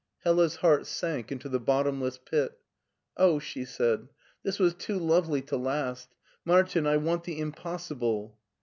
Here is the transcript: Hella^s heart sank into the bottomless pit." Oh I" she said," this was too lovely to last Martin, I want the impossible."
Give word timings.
Hella^s 0.25 0.55
heart 0.55 0.87
sank 0.87 1.31
into 1.31 1.47
the 1.47 1.59
bottomless 1.59 2.17
pit." 2.17 2.57
Oh 3.17 3.35
I" 3.35 3.39
she 3.43 3.63
said," 3.65 4.07
this 4.43 4.57
was 4.57 4.73
too 4.73 4.97
lovely 4.97 5.43
to 5.43 5.57
last 5.57 6.09
Martin, 6.43 6.87
I 6.87 6.97
want 6.97 7.23
the 7.23 7.39
impossible." 7.39 8.35